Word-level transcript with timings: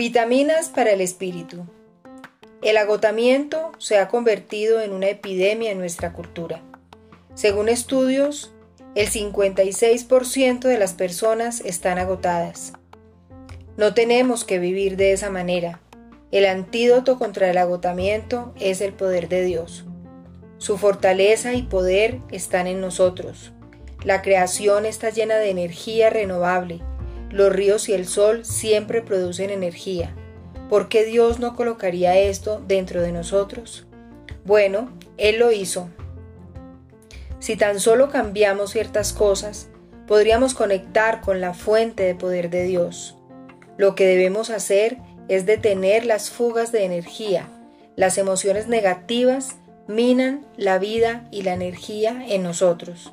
Vitaminas 0.00 0.70
para 0.70 0.92
el 0.92 1.02
espíritu. 1.02 1.66
El 2.62 2.78
agotamiento 2.78 3.72
se 3.76 3.98
ha 3.98 4.08
convertido 4.08 4.80
en 4.80 4.94
una 4.94 5.08
epidemia 5.08 5.72
en 5.72 5.78
nuestra 5.78 6.14
cultura. 6.14 6.62
Según 7.34 7.68
estudios, 7.68 8.50
el 8.94 9.10
56% 9.10 10.60
de 10.60 10.78
las 10.78 10.94
personas 10.94 11.60
están 11.60 11.98
agotadas. 11.98 12.72
No 13.76 13.92
tenemos 13.92 14.44
que 14.46 14.58
vivir 14.58 14.96
de 14.96 15.12
esa 15.12 15.28
manera. 15.28 15.82
El 16.30 16.46
antídoto 16.46 17.18
contra 17.18 17.50
el 17.50 17.58
agotamiento 17.58 18.54
es 18.58 18.80
el 18.80 18.94
poder 18.94 19.28
de 19.28 19.44
Dios. 19.44 19.84
Su 20.56 20.78
fortaleza 20.78 21.52
y 21.52 21.64
poder 21.64 22.20
están 22.30 22.68
en 22.68 22.80
nosotros. 22.80 23.52
La 24.02 24.22
creación 24.22 24.86
está 24.86 25.10
llena 25.10 25.36
de 25.36 25.50
energía 25.50 26.08
renovable 26.08 26.80
los 27.30 27.52
ríos 27.52 27.88
y 27.88 27.92
el 27.92 28.06
sol 28.06 28.44
siempre 28.44 29.02
producen 29.02 29.50
energía. 29.50 30.14
¿Por 30.68 30.88
qué 30.88 31.04
Dios 31.04 31.38
no 31.38 31.56
colocaría 31.56 32.18
esto 32.18 32.62
dentro 32.66 33.02
de 33.02 33.12
nosotros? 33.12 33.86
Bueno, 34.44 34.90
Él 35.16 35.38
lo 35.38 35.52
hizo. 35.52 35.88
Si 37.38 37.56
tan 37.56 37.80
solo 37.80 38.10
cambiamos 38.10 38.70
ciertas 38.70 39.12
cosas, 39.12 39.68
podríamos 40.06 40.54
conectar 40.54 41.20
con 41.20 41.40
la 41.40 41.54
fuente 41.54 42.02
de 42.02 42.14
poder 42.14 42.50
de 42.50 42.64
Dios. 42.64 43.16
Lo 43.78 43.94
que 43.94 44.06
debemos 44.06 44.50
hacer 44.50 44.98
es 45.28 45.46
detener 45.46 46.04
las 46.04 46.30
fugas 46.30 46.72
de 46.72 46.84
energía. 46.84 47.48
Las 47.96 48.18
emociones 48.18 48.66
negativas 48.68 49.56
minan 49.86 50.46
la 50.56 50.78
vida 50.78 51.28
y 51.30 51.42
la 51.42 51.54
energía 51.54 52.24
en 52.28 52.42
nosotros. 52.42 53.12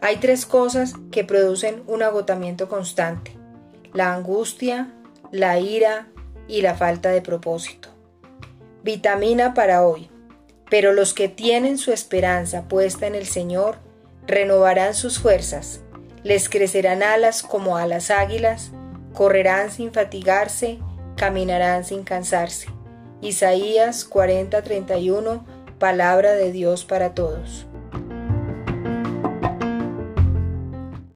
Hay 0.00 0.16
tres 0.16 0.46
cosas 0.46 0.92
que 1.10 1.24
producen 1.24 1.82
un 1.86 2.02
agotamiento 2.02 2.68
constante 2.68 3.37
la 3.92 4.14
angustia, 4.14 4.92
la 5.32 5.58
ira 5.58 6.08
y 6.46 6.62
la 6.62 6.74
falta 6.74 7.10
de 7.10 7.22
propósito. 7.22 7.88
Vitamina 8.82 9.54
para 9.54 9.84
hoy. 9.86 10.10
Pero 10.70 10.92
los 10.92 11.14
que 11.14 11.28
tienen 11.28 11.78
su 11.78 11.92
esperanza 11.92 12.68
puesta 12.68 13.06
en 13.06 13.14
el 13.14 13.26
Señor 13.26 13.78
renovarán 14.26 14.94
sus 14.94 15.18
fuerzas, 15.18 15.80
les 16.22 16.48
crecerán 16.48 17.02
alas 17.02 17.42
como 17.42 17.78
a 17.78 17.86
las 17.86 18.10
águilas, 18.10 18.72
correrán 19.14 19.70
sin 19.70 19.92
fatigarse, 19.92 20.78
caminarán 21.16 21.84
sin 21.84 22.04
cansarse. 22.04 22.68
Isaías 23.22 24.04
40:31, 24.08 25.44
palabra 25.78 26.32
de 26.32 26.52
Dios 26.52 26.84
para 26.84 27.14
todos. 27.14 27.67